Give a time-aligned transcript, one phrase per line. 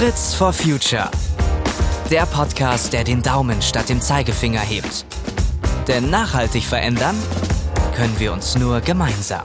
[0.00, 1.10] Fritz for Future.
[2.10, 5.04] Der Podcast, der den Daumen statt dem Zeigefinger hebt.
[5.88, 7.14] Denn nachhaltig verändern
[7.94, 9.44] können wir uns nur gemeinsam.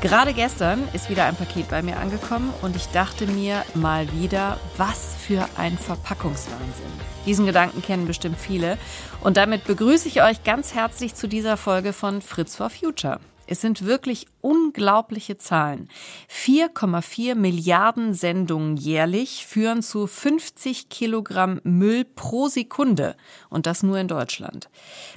[0.00, 4.58] Gerade gestern ist wieder ein Paket bei mir angekommen und ich dachte mir mal wieder,
[4.76, 6.90] was für ein Verpackungswahnsinn.
[7.26, 8.76] Diesen Gedanken kennen bestimmt viele.
[9.20, 13.20] Und damit begrüße ich euch ganz herzlich zu dieser Folge von Fritz for Future.
[13.50, 15.88] Es sind wirklich unglaubliche Zahlen.
[16.30, 23.16] 4,4 Milliarden Sendungen jährlich führen zu 50 Kilogramm Müll pro Sekunde.
[23.48, 24.70] Und das nur in Deutschland.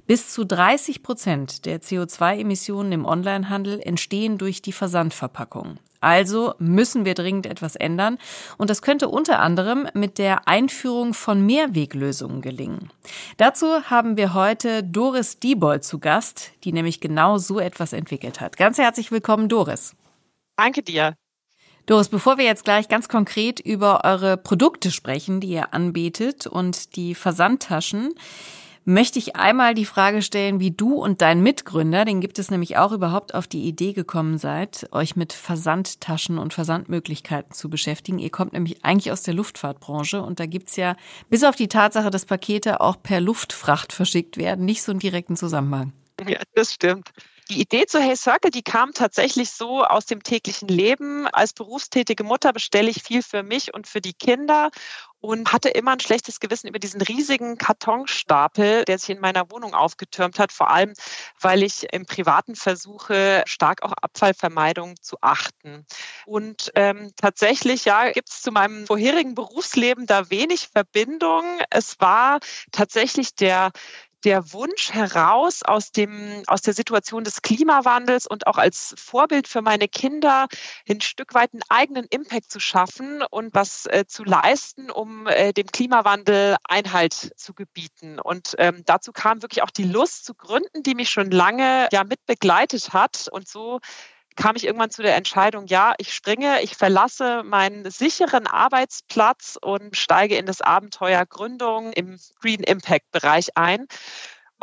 [0.07, 5.77] Bis zu 30 Prozent der CO2-Emissionen im Onlinehandel entstehen durch die Versandverpackung.
[6.03, 8.17] Also müssen wir dringend etwas ändern.
[8.57, 12.89] Und das könnte unter anderem mit der Einführung von Mehrweglösungen gelingen.
[13.37, 18.57] Dazu haben wir heute Doris Diebold zu Gast, die nämlich genau so etwas entwickelt hat.
[18.57, 19.95] Ganz herzlich willkommen, Doris.
[20.57, 21.15] Danke dir.
[21.85, 26.95] Doris, bevor wir jetzt gleich ganz konkret über eure Produkte sprechen, die ihr anbietet und
[26.95, 28.13] die Versandtaschen,
[28.85, 32.77] möchte ich einmal die Frage stellen, wie du und dein Mitgründer, den gibt es nämlich
[32.77, 38.19] auch überhaupt auf die Idee gekommen seid, euch mit Versandtaschen und Versandmöglichkeiten zu beschäftigen.
[38.19, 40.95] Ihr kommt nämlich eigentlich aus der Luftfahrtbranche und da gibt's ja
[41.29, 45.35] bis auf die Tatsache, dass Pakete auch per Luftfracht verschickt werden, nicht so einen direkten
[45.35, 45.93] Zusammenhang.
[46.27, 47.11] Ja, das stimmt.
[47.53, 51.27] Die Idee zu Hey Circle, die kam tatsächlich so aus dem täglichen Leben.
[51.27, 54.71] Als berufstätige Mutter bestelle ich viel für mich und für die Kinder
[55.19, 59.75] und hatte immer ein schlechtes Gewissen über diesen riesigen Kartonstapel, der sich in meiner Wohnung
[59.75, 60.93] aufgetürmt hat, vor allem
[61.39, 65.85] weil ich im Privaten versuche, stark auch Abfallvermeidung zu achten.
[66.25, 71.43] Und ähm, tatsächlich, ja, gibt es zu meinem vorherigen Berufsleben da wenig Verbindung.
[71.69, 72.39] Es war
[72.71, 73.71] tatsächlich der
[74.23, 79.61] der Wunsch heraus aus dem, aus der Situation des Klimawandels und auch als Vorbild für
[79.61, 80.47] meine Kinder
[80.89, 85.53] ein Stück weit einen eigenen Impact zu schaffen und was äh, zu leisten, um äh,
[85.53, 88.19] dem Klimawandel Einhalt zu gebieten.
[88.19, 92.03] Und ähm, dazu kam wirklich auch die Lust zu gründen, die mich schon lange ja
[92.03, 93.27] mit begleitet hat.
[93.31, 93.79] Und so
[94.35, 99.95] kam ich irgendwann zu der Entscheidung, ja, ich springe, ich verlasse meinen sicheren Arbeitsplatz und
[99.95, 103.87] steige in das Abenteuer Gründung im Green Impact Bereich ein.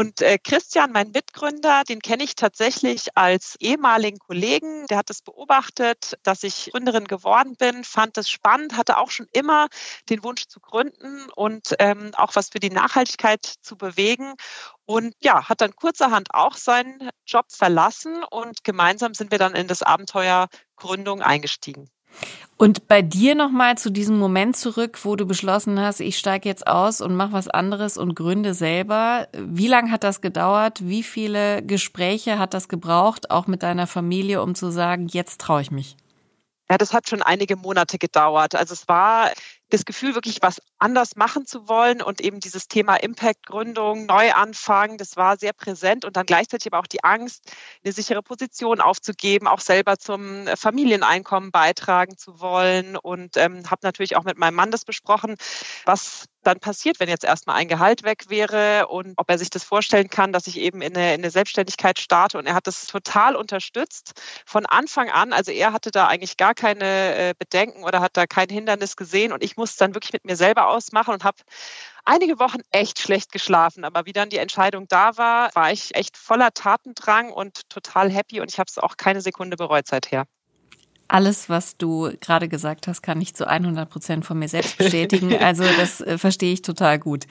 [0.00, 4.87] Und äh, Christian, mein Mitgründer, den kenne ich tatsächlich als ehemaligen Kollegen.
[4.87, 9.27] Der hat es beobachtet, dass ich Gründerin geworden bin, fand es spannend, hatte auch schon
[9.34, 9.69] immer
[10.09, 14.33] den Wunsch zu gründen und ähm, auch was für die Nachhaltigkeit zu bewegen.
[14.87, 19.69] Und ja, hat dann kurzerhand auch seinen Job verlassen und gemeinsam sind wir dann in
[19.69, 21.91] das Abenteuer Gründung eingestiegen.
[22.56, 26.66] Und bei dir nochmal zu diesem Moment zurück, wo du beschlossen hast, ich steige jetzt
[26.66, 29.28] aus und mache was anderes und gründe selber.
[29.32, 30.87] Wie lange hat das gedauert?
[30.87, 35.62] Wie viele Gespräche hat das gebraucht, auch mit deiner Familie, um zu sagen, jetzt traue
[35.62, 35.97] ich mich?
[36.69, 38.54] Ja, das hat schon einige Monate gedauert.
[38.54, 39.31] Also es war
[39.71, 45.17] das Gefühl, wirklich was anders machen zu wollen und eben dieses Thema Impact-Gründung, Neuanfang, das
[45.17, 47.53] war sehr präsent und dann gleichzeitig aber auch die Angst,
[47.85, 54.17] eine sichere Position aufzugeben, auch selber zum Familieneinkommen beitragen zu wollen und ähm, habe natürlich
[54.17, 55.37] auch mit meinem Mann das besprochen,
[55.85, 59.65] was dann passiert, wenn jetzt erstmal ein Gehalt weg wäre und ob er sich das
[59.65, 62.39] vorstellen kann, dass ich eben in eine, in eine Selbstständigkeit starte.
[62.39, 65.33] Und er hat das total unterstützt von Anfang an.
[65.33, 69.33] Also er hatte da eigentlich gar keine äh, Bedenken oder hat da kein Hindernis gesehen.
[69.33, 71.38] Und ich musste es dann wirklich mit mir selber ausmachen und habe
[72.04, 73.84] einige Wochen echt schlecht geschlafen.
[73.84, 78.41] Aber wie dann die Entscheidung da war, war ich echt voller Tatendrang und total happy.
[78.41, 80.26] Und ich habe es auch keine Sekunde bereut seither.
[81.12, 85.31] Alles, was du gerade gesagt hast, kann ich zu 100 Prozent von mir selbst bestätigen.
[85.41, 87.25] Also das äh, verstehe ich total gut.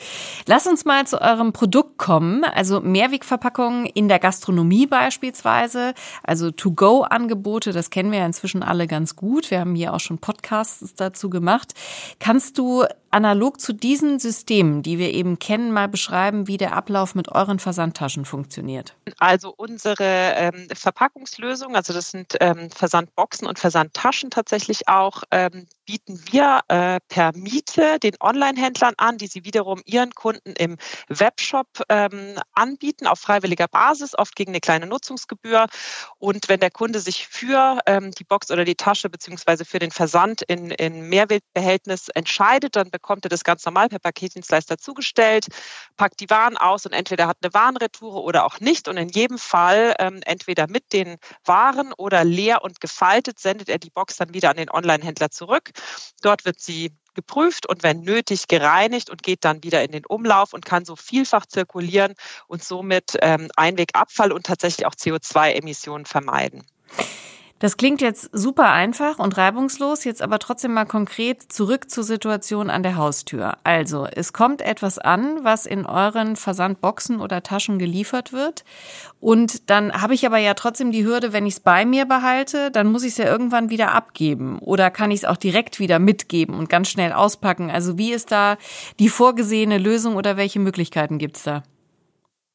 [0.48, 2.44] Lass uns mal zu eurem Produkt kommen.
[2.44, 5.94] Also Mehrwegverpackungen in der Gastronomie beispielsweise.
[6.24, 9.52] Also To-Go-Angebote, das kennen wir ja inzwischen alle ganz gut.
[9.52, 11.74] Wir haben hier auch schon Podcasts dazu gemacht.
[12.20, 17.16] Kannst du analog zu diesen Systemen, die wir eben kennen, mal beschreiben, wie der Ablauf
[17.16, 18.96] mit euren Versandtaschen funktioniert?
[19.18, 26.22] Also unsere ähm, Verpackungslösung, also das sind ähm, Versandboxen und Versandtaschen tatsächlich auch, ähm, bieten
[26.32, 30.78] wir äh, per Miete den Online-Händlern an, die sie wiederum ihren Kunden im
[31.08, 35.66] Webshop ähm, anbieten, auf freiwilliger Basis, oft gegen eine kleine Nutzungsgebühr.
[36.20, 39.90] Und wenn der Kunde sich für ähm, die Box oder die Tasche beziehungsweise für den
[39.90, 45.48] Versand in, in Mehrwertbehältnis entscheidet, dann bekommt er das ganz normal per Paketdienstleister zugestellt,
[45.96, 48.88] packt die Waren aus und entweder hat eine Warenretoure oder auch nicht.
[48.88, 53.80] Und in jedem Fall ähm, entweder mit den Waren oder leer und gefaltet sendet er
[53.80, 55.72] die Box dann wieder an den Online-Händler zurück.
[56.22, 60.54] Dort wird sie geprüft und wenn nötig gereinigt und geht dann wieder in den Umlauf
[60.54, 62.16] und kann so vielfach zirkulieren
[62.48, 66.66] und somit ähm, Einwegabfall und tatsächlich auch CO2-Emissionen vermeiden.
[67.60, 72.70] Das klingt jetzt super einfach und reibungslos, jetzt aber trotzdem mal konkret zurück zur Situation
[72.70, 73.58] an der Haustür.
[73.66, 78.64] Also, es kommt etwas an, was in euren Versandboxen oder Taschen geliefert wird.
[79.20, 82.72] Und dann habe ich aber ja trotzdem die Hürde, wenn ich es bei mir behalte,
[82.72, 84.60] dann muss ich es ja irgendwann wieder abgeben.
[84.60, 87.70] Oder kann ich es auch direkt wieder mitgeben und ganz schnell auspacken?
[87.70, 88.58] Also, wie ist da
[89.00, 91.64] die vorgesehene Lösung oder welche Möglichkeiten gibt's da?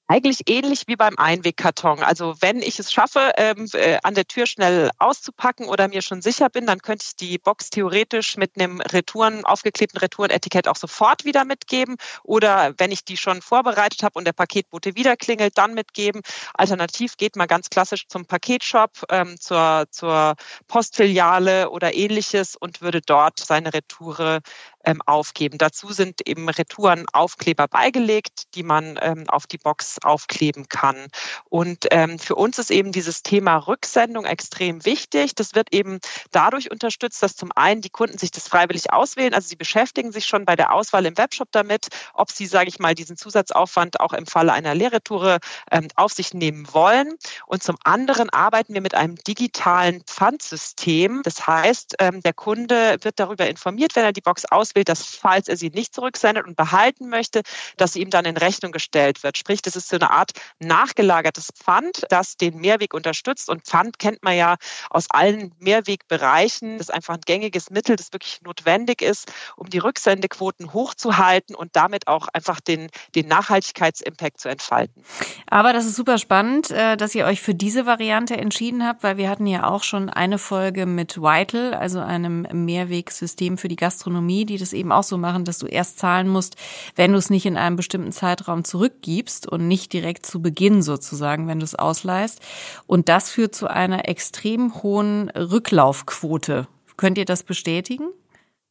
[0.07, 2.03] Eigentlich ähnlich wie beim Einwegkarton.
[2.03, 6.21] Also wenn ich es schaffe, ähm, äh, an der Tür schnell auszupacken oder mir schon
[6.21, 11.25] sicher bin, dann könnte ich die Box theoretisch mit einem Retouren, aufgeklebten Retourenetikett auch sofort
[11.25, 11.97] wieder mitgeben.
[12.23, 16.21] Oder wenn ich die schon vorbereitet habe und der Paketbote wieder klingelt, dann mitgeben.
[16.53, 20.35] Alternativ geht man ganz klassisch zum Paketshop, ähm, zur, zur
[20.69, 24.41] Postfiliale oder ähnliches und würde dort seine Retoure
[24.85, 25.59] ähm, aufgeben.
[25.59, 31.09] Dazu sind eben Retourenaufkleber beigelegt, die man ähm, auf die Box aufkleben kann.
[31.49, 35.35] Und ähm, für uns ist eben dieses Thema Rücksendung extrem wichtig.
[35.35, 35.99] Das wird eben
[36.31, 39.35] dadurch unterstützt, dass zum einen die Kunden sich das freiwillig auswählen.
[39.35, 42.79] Also sie beschäftigen sich schon bei der Auswahl im Webshop damit, ob sie, sage ich
[42.79, 45.39] mal, diesen Zusatzaufwand auch im Falle einer Lehrretoure
[45.71, 47.15] ähm, auf sich nehmen wollen.
[47.47, 51.23] Und zum anderen arbeiten wir mit einem digitalen Pfandsystem.
[51.25, 55.47] Das heißt, ähm, der Kunde wird darüber informiert, wenn er die Box auswählt, dass falls
[55.47, 57.43] er sie nicht zurücksendet und behalten möchte,
[57.77, 59.39] dass sie ihm dann in Rechnung gestellt wird.
[59.39, 63.49] Sprich, das ist so eine Art nachgelagertes Pfand, das den Mehrweg unterstützt.
[63.49, 64.57] Und Pfand kennt man ja
[64.91, 66.79] aus allen Mehrwegbereichen.
[66.79, 71.77] Das ist einfach ein gängiges Mittel, das wirklich notwendig ist, um die Rücksendequoten hochzuhalten und
[71.77, 75.05] damit auch einfach den, den Nachhaltigkeitsimpact zu entfalten.
[75.47, 79.17] Aber das ist super spannend, äh, dass ihr euch für diese Variante entschieden habt, weil
[79.17, 84.47] wir hatten ja auch schon eine Folge mit Vital, also einem Mehrwegsystem für die Gastronomie,
[84.47, 86.57] die das eben auch so machen, dass du erst zahlen musst,
[86.97, 91.47] wenn du es nicht in einem bestimmten Zeitraum zurückgibst und nicht direkt zu Beginn sozusagen,
[91.47, 92.41] wenn du es ausleihst.
[92.87, 96.67] Und das führt zu einer extrem hohen Rücklaufquote.
[96.97, 98.09] Könnt ihr das bestätigen?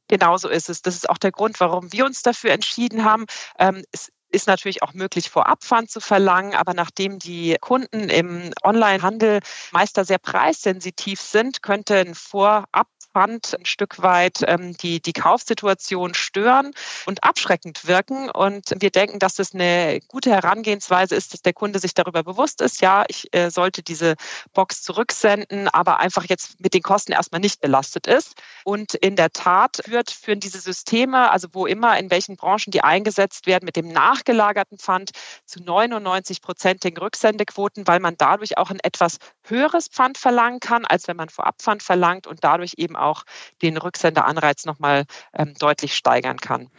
[0.07, 0.81] Genauso ist es.
[0.81, 3.25] Das ist auch der Grund, warum wir uns dafür entschieden haben.
[3.57, 9.39] Ähm, es ist natürlich auch möglich, Vorabpfand zu verlangen, aber nachdem die Kunden im Onlinehandel
[9.71, 15.13] meist da sehr preissensitiv sind, könnte ein Vorab Pfand ein Stück weit ähm, die, die
[15.13, 16.71] Kaufsituation stören
[17.05, 18.29] und abschreckend wirken.
[18.29, 22.61] Und wir denken, dass das eine gute Herangehensweise ist, dass der Kunde sich darüber bewusst
[22.61, 24.15] ist, ja, ich äh, sollte diese
[24.53, 28.35] Box zurücksenden, aber einfach jetzt mit den Kosten erstmal nicht belastet ist.
[28.63, 32.81] Und in der Tat führt, führen diese Systeme, also wo immer, in welchen Branchen die
[32.81, 33.87] eingesetzt werden, mit dem
[34.23, 35.11] nachgelagerten Pfand
[35.45, 41.17] zu 99-prozentigen Rücksendequoten, weil man dadurch auch ein etwas höheres Pfand verlangen kann, als wenn
[41.17, 43.23] man Vorabpfand verlangt und dadurch eben auch
[43.61, 46.69] den Rücksenderanreiz nochmal ähm, deutlich steigern kann.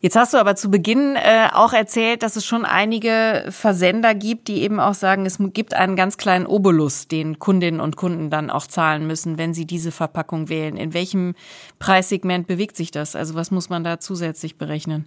[0.00, 4.48] Jetzt hast du aber zu Beginn äh, auch erzählt, dass es schon einige Versender gibt,
[4.48, 8.50] die eben auch sagen, es gibt einen ganz kleinen Obolus, den Kundinnen und Kunden dann
[8.50, 10.76] auch zahlen müssen, wenn sie diese Verpackung wählen.
[10.76, 11.34] In welchem
[11.78, 13.14] Preissegment bewegt sich das?
[13.14, 15.04] Also was muss man da zusätzlich berechnen?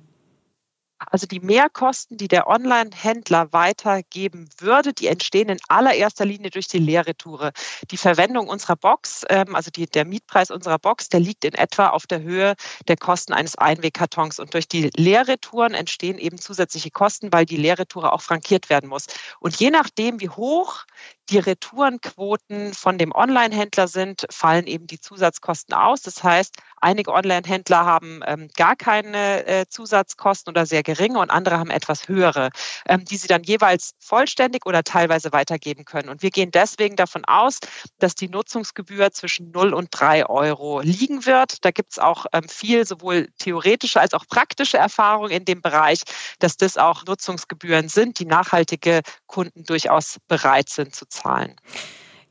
[1.10, 6.80] Also die Mehrkosten, die der Online-Händler weitergeben würde, die entstehen in allererster Linie durch die
[6.80, 7.52] Leerretoure.
[7.92, 11.90] Die Verwendung unserer Box, ähm, also die, der Mietpreis unserer Box, der liegt in etwa
[11.90, 12.56] auf der Höhe
[12.88, 14.40] der Kosten eines Einwegkartons.
[14.40, 19.08] Und durch die Leerretouren entstehen eben zusätzliche Kosten, weil die Leerretoure auch frankiert werden muss.
[19.40, 20.86] Und je nachdem, wie hoch
[21.30, 26.02] die Retourenquoten von dem Online-Händler sind, fallen eben die Zusatzkosten aus.
[26.02, 31.60] Das heißt, einige Online-Händler haben ähm, gar keine äh, Zusatzkosten oder sehr geringe und andere
[31.60, 32.50] haben etwas höhere,
[32.88, 36.10] ähm, die sie dann jeweils vollständig oder teilweise weitergeben können.
[36.10, 37.60] Und wir gehen deswegen davon aus,
[38.00, 41.64] dass die Nutzungsgebühr zwischen 0 und 3 Euro liegen wird.
[41.64, 46.04] Da gibt es auch ähm, viel sowohl theoretische als auch praktische Erfahrung in dem Bereich,
[46.40, 51.54] dass das auch Nutzungsgebühren sind, die nachhaltige Kunden durchaus bereit sind zu zahlen.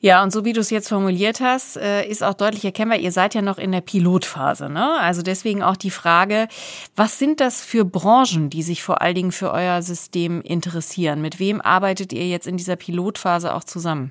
[0.01, 3.13] Ja, und so wie du es jetzt formuliert hast, äh, ist auch deutlich erkennbar, ihr
[3.13, 4.69] seid ja noch in der Pilotphase.
[4.69, 4.99] Ne?
[4.99, 6.49] Also deswegen auch die Frage,
[6.97, 11.23] was sind das für Branchen, die sich vor allen Dingen für euer System interessieren?
[11.23, 14.11] Mit wem arbeitet ihr jetzt in dieser Pilotphase auch zusammen?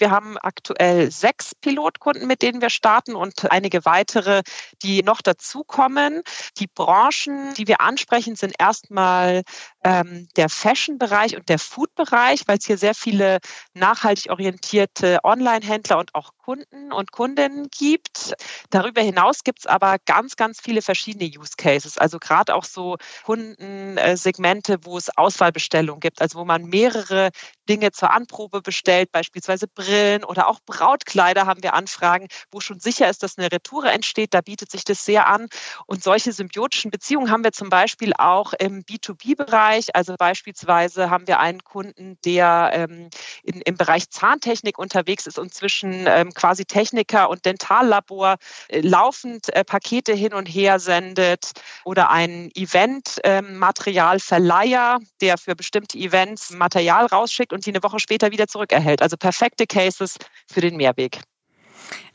[0.00, 4.42] Wir haben aktuell sechs Pilotkunden, mit denen wir starten und einige weitere,
[4.82, 6.22] die noch dazukommen.
[6.58, 9.42] Die Branchen, die wir ansprechen, sind erstmal
[9.84, 13.40] ähm, der Fashion-Bereich und der Food-Bereich, weil es hier sehr viele
[13.74, 18.32] nachhaltig orientierte Online-Händler und auch Kunden und Kundinnen gibt.
[18.70, 21.98] Darüber hinaus gibt es aber ganz, ganz viele verschiedene Use Cases.
[21.98, 27.30] Also gerade auch so Kundensegmente, wo es Auswahlbestellungen gibt, also wo man mehrere
[27.68, 29.89] Dinge zur Anprobe bestellt, beispielsweise Brillen
[30.26, 34.34] oder auch Brautkleider haben wir Anfragen, wo schon sicher ist, dass eine Retoure entsteht.
[34.34, 35.48] Da bietet sich das sehr an.
[35.86, 39.94] Und solche symbiotischen Beziehungen haben wir zum Beispiel auch im B2B-Bereich.
[39.94, 43.10] Also beispielsweise haben wir einen Kunden, der ähm,
[43.42, 48.36] in, im Bereich Zahntechnik unterwegs ist und zwischen ähm, quasi Techniker und Dentallabor
[48.68, 51.50] äh, laufend äh, Pakete hin und her sendet
[51.84, 58.30] oder ein Event-Materialverleiher, ähm, der für bestimmte Events Material rausschickt und die eine Woche später
[58.30, 59.02] wieder zurückerhält.
[59.02, 61.20] Also perfekte Cases für den Mehrweg.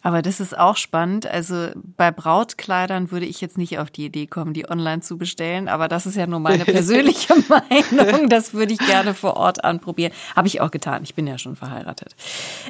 [0.01, 1.25] Aber das ist auch spannend.
[1.25, 5.67] Also bei Brautkleidern würde ich jetzt nicht auf die Idee kommen, die online zu bestellen.
[5.67, 8.29] Aber das ist ja nur meine persönliche Meinung.
[8.29, 10.13] Das würde ich gerne vor Ort anprobieren.
[10.35, 11.01] Habe ich auch getan.
[11.01, 12.15] Ich bin ja schon verheiratet.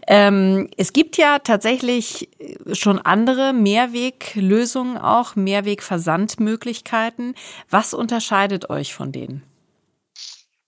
[0.07, 2.29] Ähm, es gibt ja tatsächlich
[2.71, 7.35] schon andere Mehrweglösungen auch, Mehrwegversandmöglichkeiten.
[7.69, 9.43] Was unterscheidet euch von denen?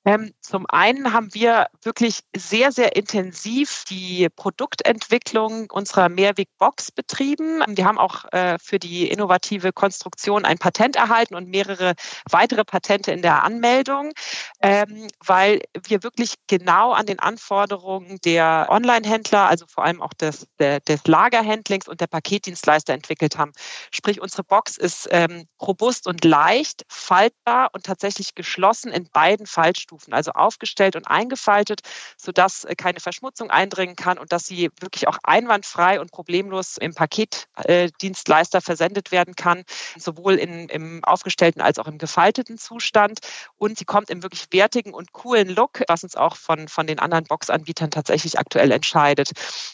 [0.08, 7.62] Ähm, zum einen haben wir wirklich sehr, sehr intensiv die Produktentwicklung unserer Mehrwegbox betrieben.
[7.68, 11.94] Wir haben auch äh, für die innovative Konstruktion ein Patent erhalten und mehrere
[12.32, 14.14] weitere Patente in der Anmeldung,
[14.62, 20.48] ähm, weil wir wirklich genau an den Anforderungen der Online-Händler, also vor allem auch des,
[20.58, 23.52] des Lagerhandlings und der Paketdienstleister entwickelt haben.
[23.92, 29.97] Sprich, unsere Box ist ähm, robust und leicht, faltbar und tatsächlich geschlossen in beiden Fallstufen.
[29.98, 31.82] Stufen, also aufgestellt und eingefaltet,
[32.18, 36.94] sodass äh, keine Verschmutzung eindringen kann und dass sie wirklich auch einwandfrei und problemlos im
[36.94, 39.64] Paketdienstleister versendet werden kann,
[39.98, 43.20] sowohl in, im aufgestellten als auch im gefalteten Zustand.
[43.58, 47.00] Und sie kommt im wirklich wertigen und coolen Look, was uns auch von, von den
[47.00, 49.32] anderen Boxanbietern tatsächlich aktuell entscheidet.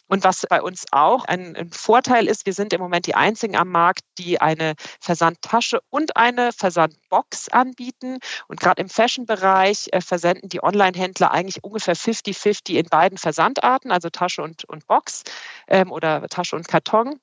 [0.08, 3.56] Und was bei uns auch ein, ein Vorteil ist, wir sind im Moment die einzigen
[3.56, 8.20] am Markt, die eine Versandtasche und eine Versandbox anbieten.
[8.48, 14.10] Und gerade im Fashion-Bereich äh, versenden die Online-Händler eigentlich ungefähr 50-50 in beiden Versandarten, also
[14.10, 15.24] Tasche und, und Box
[15.68, 17.20] ähm, oder Tasche und Karton.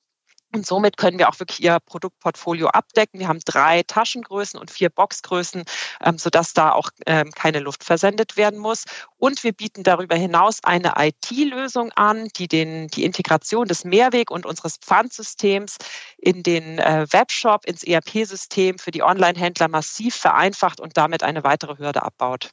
[0.52, 3.20] Und somit können wir auch wirklich ihr Produktportfolio abdecken.
[3.20, 5.62] Wir haben drei Taschengrößen und vier Boxgrößen,
[6.04, 8.84] ähm, sodass da auch ähm, keine Luft versendet werden muss.
[9.16, 14.44] Und wir bieten darüber hinaus eine IT-Lösung an, die den, die Integration des Mehrweg und
[14.44, 15.76] unseres Pfandsystems
[16.18, 21.78] in den äh, Webshop, ins ERP-System für die Online-Händler massiv vereinfacht und damit eine weitere
[21.78, 22.50] Hürde abbaut.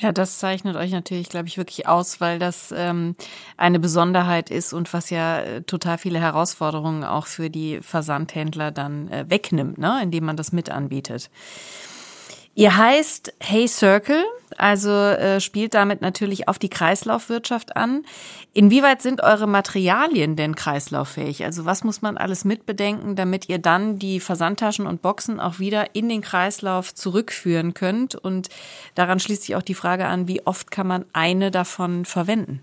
[0.00, 3.16] Ja, das zeichnet euch natürlich, glaube ich, wirklich aus, weil das ähm,
[3.56, 9.08] eine Besonderheit ist und was ja äh, total viele Herausforderungen auch für die Versandhändler dann
[9.08, 9.98] äh, wegnimmt, ne?
[10.00, 11.30] indem man das mit anbietet.
[12.54, 14.24] Ihr heißt Hey Circle,
[14.56, 18.04] also äh, spielt damit natürlich auf die Kreislaufwirtschaft an.
[18.52, 21.44] Inwieweit sind eure Materialien denn kreislauffähig?
[21.44, 25.94] Also was muss man alles mitbedenken, damit ihr dann die Versandtaschen und Boxen auch wieder
[25.94, 28.16] in den Kreislauf zurückführen könnt?
[28.16, 28.48] Und
[28.96, 32.60] daran schließt sich auch die Frage an, wie oft kann man eine davon verwenden?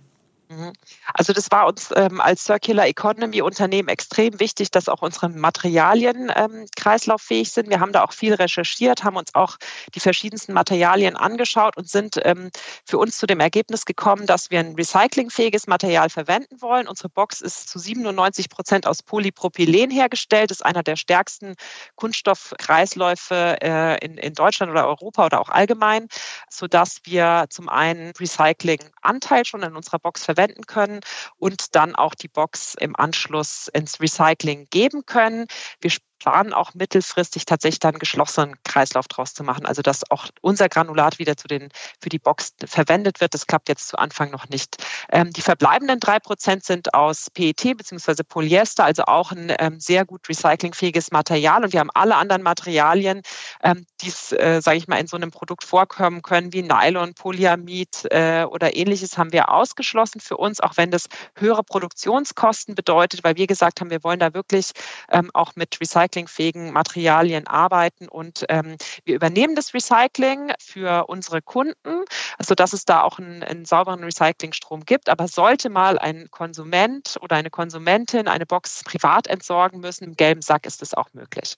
[0.49, 0.73] Mhm.
[1.13, 6.31] Also das war uns ähm, als Circular Economy Unternehmen extrem wichtig, dass auch unsere Materialien
[6.35, 7.69] ähm, kreislauffähig sind.
[7.69, 9.57] Wir haben da auch viel recherchiert, haben uns auch
[9.95, 12.51] die verschiedensten Materialien angeschaut und sind ähm,
[12.85, 16.87] für uns zu dem Ergebnis gekommen, dass wir ein recyclingfähiges Material verwenden wollen.
[16.87, 21.55] Unsere Box ist zu 97 Prozent aus Polypropylen hergestellt, ist einer der stärksten
[21.95, 26.07] Kunststoffkreisläufe äh, in, in Deutschland oder Europa oder auch allgemein,
[26.49, 30.99] sodass wir zum einen Recyclinganteil schon in unserer Box verwenden verwenden können
[31.37, 35.47] und dann auch die Box im Anschluss ins Recycling geben können.
[35.81, 39.65] Wir planen auch mittelfristig tatsächlich dann geschlossenen Kreislauf draus zu machen.
[39.65, 41.69] Also dass auch unser Granulat wieder zu den,
[42.01, 43.33] für die Box verwendet wird.
[43.33, 44.77] Das klappt jetzt zu Anfang noch nicht.
[45.11, 48.23] Ähm, die verbleibenden drei Prozent sind aus PET bzw.
[48.27, 51.63] Polyester, also auch ein ähm, sehr gut recyclingfähiges Material.
[51.63, 53.21] Und wir haben alle anderen Materialien,
[53.61, 57.13] ähm, die es, äh, sage ich mal, in so einem Produkt vorkommen können, wie Nylon,
[57.13, 61.05] Polyamid äh, oder ähnliches, haben wir ausgeschlossen für uns, auch wenn das
[61.35, 64.71] höhere Produktionskosten bedeutet, weil wir gesagt haben, wir wollen da wirklich
[65.11, 71.41] ähm, auch mit Recycling recyclingfähigen Materialien arbeiten und ähm, wir übernehmen das Recycling für unsere
[71.41, 72.05] Kunden,
[72.39, 75.09] sodass es da auch einen, einen sauberen Recyclingstrom gibt.
[75.09, 80.41] Aber sollte mal ein Konsument oder eine Konsumentin eine Box privat entsorgen müssen, im gelben
[80.41, 81.55] Sack ist es auch möglich.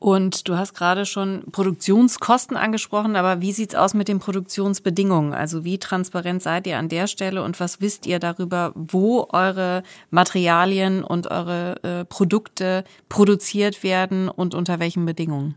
[0.00, 5.34] Und du hast gerade schon Produktionskosten angesprochen, aber wie sieht's aus mit den Produktionsbedingungen?
[5.34, 9.82] Also wie transparent seid ihr an der Stelle und was wisst ihr darüber, wo eure
[10.08, 15.54] Materialien und eure äh, Produkte produziert werden und unter welchen Bedingungen?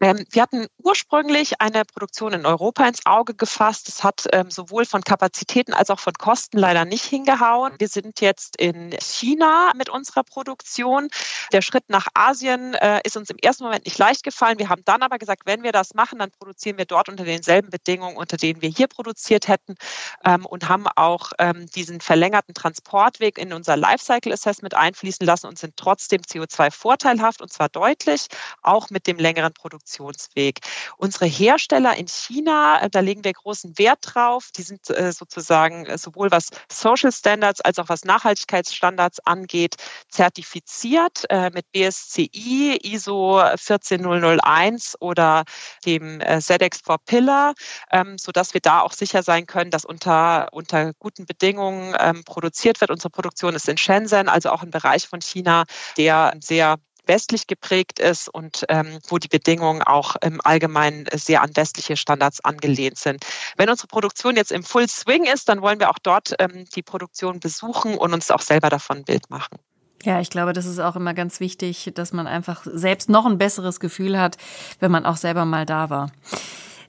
[0.00, 3.88] Ähm, wir hatten ursprünglich eine Produktion in Europa ins Auge gefasst.
[3.88, 7.74] Das hat ähm, sowohl von Kapazitäten als auch von Kosten leider nicht hingehauen.
[7.78, 11.08] Wir sind jetzt in China mit unserer Produktion.
[11.52, 14.58] Der Schritt nach Asien äh, ist uns im ersten Moment nicht leicht gefallen.
[14.58, 17.70] Wir haben dann aber gesagt, wenn wir das machen, dann produzieren wir dort unter denselben
[17.70, 19.76] Bedingungen, unter denen wir hier produziert hätten
[20.24, 21.32] ähm, und haben auch
[21.74, 27.52] diesen verlängerten Transportweg in unser Lifecycle Assessment einfließen lassen und sind trotzdem CO2 vorteilhaft und
[27.52, 28.26] zwar deutlich,
[28.62, 29.85] auch mit dem längeren Produktionsweg.
[29.86, 30.60] Produktionsweg.
[30.96, 34.50] Unsere Hersteller in China, äh, da legen wir großen Wert drauf.
[34.56, 39.76] Die sind äh, sozusagen sowohl was Social Standards als auch was Nachhaltigkeitsstandards angeht,
[40.08, 45.44] zertifiziert mit BSCI, ISO 14001 oder
[45.84, 47.54] dem ZX 4 Pillar,
[47.90, 52.80] ähm, sodass wir da auch sicher sein können, dass unter, unter guten Bedingungen ähm, produziert
[52.80, 52.90] wird.
[52.90, 55.64] Unsere Produktion ist in Shenzhen, also auch ein Bereich von China,
[55.96, 61.50] der sehr westlich geprägt ist und ähm, wo die Bedingungen auch im Allgemeinen sehr an
[61.54, 63.24] westliche Standards angelehnt sind.
[63.56, 66.82] Wenn unsere Produktion jetzt im Full Swing ist, dann wollen wir auch dort ähm, die
[66.82, 69.58] Produktion besuchen und uns auch selber davon ein Bild machen.
[70.02, 73.38] Ja, ich glaube, das ist auch immer ganz wichtig, dass man einfach selbst noch ein
[73.38, 74.36] besseres Gefühl hat,
[74.78, 76.12] wenn man auch selber mal da war.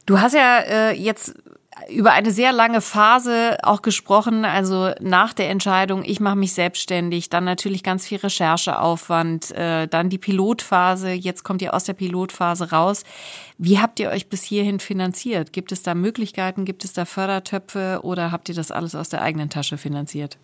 [0.05, 1.33] Du hast ja äh, jetzt
[1.89, 7.29] über eine sehr lange Phase auch gesprochen, also nach der Entscheidung, ich mache mich selbstständig,
[7.29, 12.72] dann natürlich ganz viel Rechercheaufwand, äh, dann die Pilotphase, jetzt kommt ihr aus der Pilotphase
[12.72, 13.03] raus.
[13.57, 15.53] Wie habt ihr euch bis hierhin finanziert?
[15.53, 19.22] Gibt es da Möglichkeiten, gibt es da Fördertöpfe oder habt ihr das alles aus der
[19.22, 20.38] eigenen Tasche finanziert?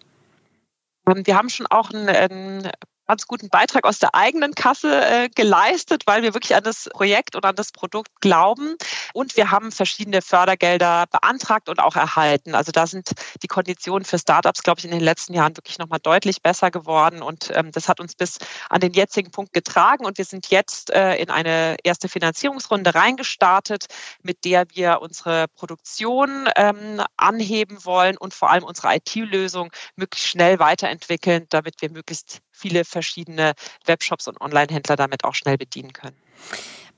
[1.08, 2.72] Ähm, wir haben schon auch ein, ein
[3.08, 7.36] ganz guten Beitrag aus der eigenen Kasse äh, geleistet, weil wir wirklich an das Projekt
[7.36, 8.76] und an das Produkt glauben.
[9.14, 12.56] Und wir haben verschiedene Fördergelder beantragt und auch erhalten.
[12.56, 16.00] Also da sind die Konditionen für Startups, glaube ich, in den letzten Jahren wirklich nochmal
[16.00, 17.22] deutlich besser geworden.
[17.22, 18.38] Und ähm, das hat uns bis
[18.70, 20.06] an den jetzigen Punkt getragen.
[20.06, 23.88] Und wir sind jetzt äh, in eine erste Finanzierungsrunde reingestartet,
[24.22, 30.60] mit der wir unsere Produktion ähm, anheben wollen und vor allem unsere IT-Lösung möglichst schnell
[30.60, 33.54] weiterentwickeln, damit wir möglichst viele verschiedene
[33.86, 36.16] Webshops und Online-Händler damit auch schnell bedienen können.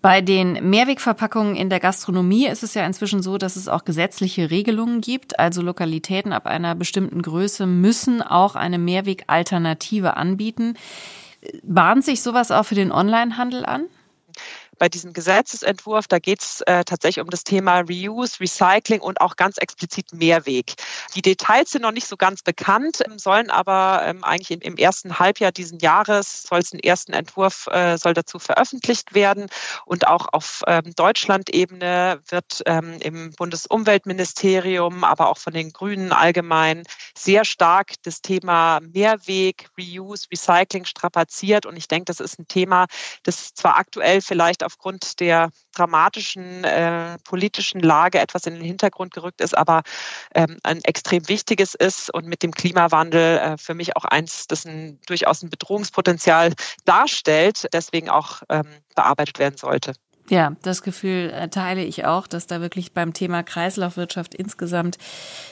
[0.02, 4.52] Bei den Mehrwegverpackungen in der Gastronomie ist es ja inzwischen so, dass es auch gesetzliche
[4.52, 5.40] Regelungen gibt.
[5.40, 10.78] Also Lokalitäten ab einer bestimmten Größe müssen auch eine Mehrwegalternative anbieten.
[11.64, 13.86] Bahnt sich sowas auch für den Onlinehandel an?
[14.78, 19.36] Bei diesem Gesetzesentwurf, da geht es äh, tatsächlich um das Thema Reuse, Recycling und auch
[19.36, 20.74] ganz explizit Mehrweg.
[21.16, 24.78] Die Details sind noch nicht so ganz bekannt, ähm, sollen aber ähm, eigentlich im, im,
[24.78, 29.48] ersten Halbjahr diesen Jahres soll es einen ersten Entwurf äh, soll dazu veröffentlicht werden
[29.86, 36.84] und auch auf ähm, Deutschland-Ebene wird ähm, im Bundesumweltministerium, aber auch von den Grünen allgemein
[37.18, 42.88] sehr stark das Thema Mehrweg, Reuse, Recycling strapaziert und ich denke, das ist ein Thema,
[43.24, 49.42] das zwar aktuell vielleicht aufgrund der dramatischen äh, politischen Lage etwas in den Hintergrund gerückt
[49.42, 49.84] ist, aber
[50.34, 54.66] ähm, ein extrem wichtiges ist und mit dem Klimawandel äh, für mich auch eins, das
[54.66, 56.54] ein, durchaus ein Bedrohungspotenzial
[56.86, 59.94] darstellt, deswegen auch ähm, bearbeitet werden sollte.
[60.30, 64.98] Ja, das Gefühl äh, teile ich auch, dass da wirklich beim Thema Kreislaufwirtschaft insgesamt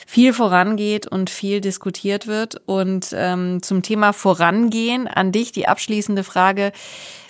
[0.08, 2.62] viel vorangeht und viel diskutiert wird.
[2.66, 6.72] Und ähm, zum Thema Vorangehen an dich die abschließende Frage.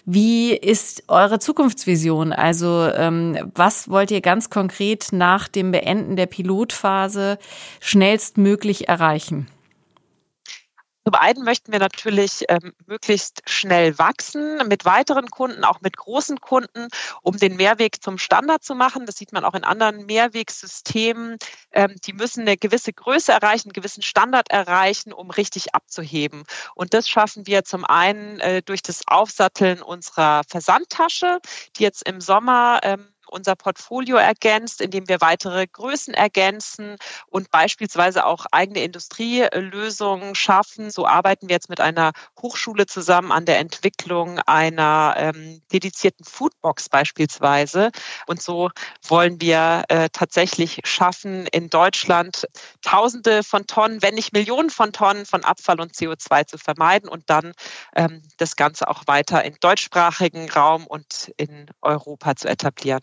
[0.06, 2.34] Wie ist eure Zukunftsvision?
[2.34, 7.38] Also ähm, was wollt ihr ganz konkret nach dem Beenden der Pilotphase
[7.80, 9.48] schnellstmöglich erreichen?
[11.06, 16.40] Zum einen möchten wir natürlich ähm, möglichst schnell wachsen mit weiteren Kunden, auch mit großen
[16.40, 16.88] Kunden,
[17.22, 19.06] um den Mehrweg zum Standard zu machen.
[19.06, 21.38] Das sieht man auch in anderen Mehrwegsystemen.
[21.74, 26.44] Ähm, die müssen eine gewisse Größe erreichen, einen gewissen Standard erreichen, um richtig abzuheben.
[26.74, 31.40] Und das schaffen wir zum einen äh, durch das Aufsatteln unserer Versandtasche,
[31.78, 38.26] die jetzt im Sommer ähm, unser Portfolio ergänzt, indem wir weitere Größen ergänzen und beispielsweise
[38.26, 40.92] auch eigene Industrielösungen schaffen.
[40.92, 46.90] So arbeiten wir jetzt mit einer Hochschule zusammen an der Entwicklung einer ähm, dedizierten Foodbox
[46.90, 47.92] beispielsweise.
[48.28, 48.70] Und so
[49.08, 52.48] wollen wir äh, tatsächlich schaffen, in Deutschland
[52.82, 57.30] Tausende von Tonnen, wenn nicht Millionen von Tonnen von Abfall und CO2 zu vermeiden und
[57.30, 57.54] dann
[57.96, 63.02] ähm, das Ganze auch weiter im deutschsprachigen Raum und in Europa zu etablieren.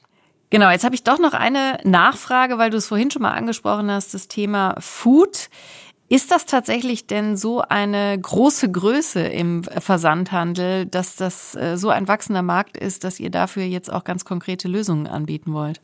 [0.50, 3.88] Genau, jetzt habe ich doch noch eine Nachfrage, weil du es vorhin schon mal angesprochen
[3.90, 5.48] hast, das Thema Food.
[6.08, 12.08] Ist das tatsächlich denn so eine große Größe im Versandhandel, dass das äh, so ein
[12.08, 15.80] wachsender Markt ist, dass ihr dafür jetzt auch ganz konkrete Lösungen anbieten wollt?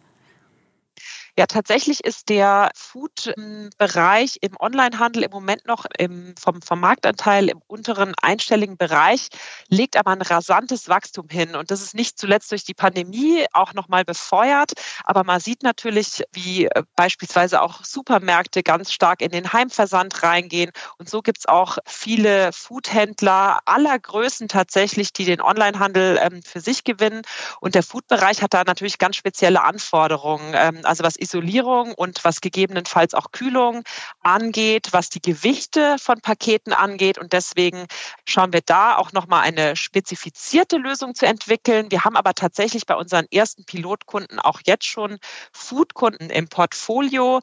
[1.39, 7.61] Ja, tatsächlich ist der Food-Bereich im Onlinehandel im Moment noch im, vom, vom Marktanteil im
[7.67, 9.29] unteren einstelligen Bereich,
[9.69, 11.55] legt aber ein rasantes Wachstum hin.
[11.55, 14.73] Und das ist nicht zuletzt durch die Pandemie auch nochmal befeuert.
[15.05, 20.71] Aber man sieht natürlich, wie äh, beispielsweise auch Supermärkte ganz stark in den Heimversand reingehen.
[20.97, 26.61] Und so gibt es auch viele Foodhändler aller Größen tatsächlich, die den Onlinehandel ähm, für
[26.61, 27.21] sich gewinnen.
[27.61, 30.55] Und der Food-Bereich hat da natürlich ganz spezielle Anforderungen.
[30.57, 33.83] Ähm, also was Isolierung und was gegebenenfalls auch Kühlung
[34.23, 37.19] angeht, was die Gewichte von Paketen angeht.
[37.19, 37.87] Und deswegen
[38.25, 41.91] schauen wir da auch nochmal eine spezifizierte Lösung zu entwickeln.
[41.91, 45.19] Wir haben aber tatsächlich bei unseren ersten Pilotkunden auch jetzt schon
[45.53, 47.41] Foodkunden im Portfolio,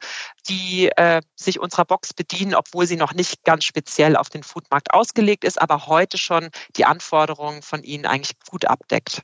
[0.48, 4.92] die äh, sich unserer Box bedienen, obwohl sie noch nicht ganz speziell auf den Foodmarkt
[4.92, 9.22] ausgelegt ist, aber heute schon die Anforderungen von ihnen eigentlich gut abdeckt.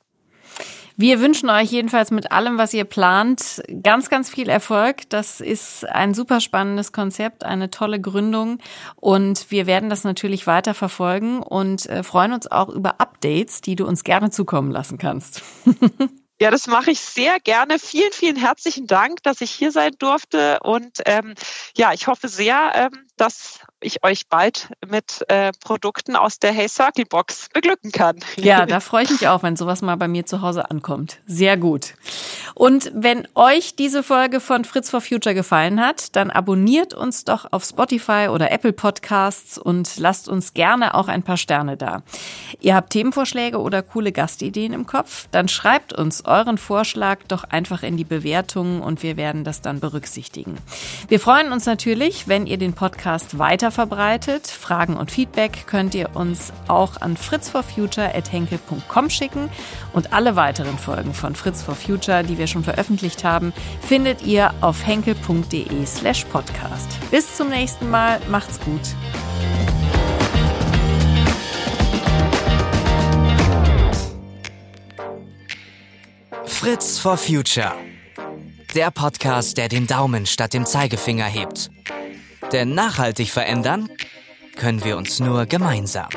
[1.01, 5.09] Wir wünschen euch jedenfalls mit allem, was ihr plant, ganz, ganz viel Erfolg.
[5.09, 8.59] Das ist ein super spannendes Konzept, eine tolle Gründung
[8.97, 13.77] und wir werden das natürlich weiter verfolgen und äh, freuen uns auch über Updates, die
[13.77, 15.41] du uns gerne zukommen lassen kannst.
[16.43, 17.79] Ja, das mache ich sehr gerne.
[17.79, 20.59] Vielen, vielen herzlichen Dank, dass ich hier sein durfte.
[20.61, 21.35] Und ähm,
[21.77, 26.69] ja, ich hoffe sehr, ähm, dass ich euch bald mit äh, Produkten aus der Hey
[26.69, 28.19] Circle Box beglücken kann.
[28.37, 31.19] Ja, da freue ich mich auch, wenn sowas mal bei mir zu Hause ankommt.
[31.27, 31.95] Sehr gut.
[32.55, 37.51] Und wenn euch diese Folge von Fritz for Future gefallen hat, dann abonniert uns doch
[37.53, 42.03] auf Spotify oder Apple Podcasts und lasst uns gerne auch ein paar Sterne da.
[42.61, 45.27] Ihr habt Themenvorschläge oder coole Gastideen im Kopf?
[45.31, 49.81] Dann schreibt uns euren Vorschlag doch einfach in die Bewertungen und wir werden das dann
[49.81, 50.59] berücksichtigen.
[51.09, 52.75] Wir freuen uns natürlich, wenn ihr den
[53.11, 53.73] Podcast weiter.
[53.73, 59.51] Fragen und Feedback könnt ihr uns auch an fritzforfuture.henkel.com schicken
[59.93, 64.55] und alle weiteren Folgen von Fritz for Future, die wir schon veröffentlicht haben, findet ihr
[64.61, 66.87] auf henkel.de slash podcast.
[67.11, 68.81] Bis zum nächsten Mal, macht's gut.
[76.45, 77.73] Fritz for Future.
[78.77, 81.71] Der Podcast, der den Daumen statt dem Zeigefinger hebt.
[82.53, 83.89] Denn nachhaltig verändern
[84.57, 86.09] können wir uns nur gemeinsam.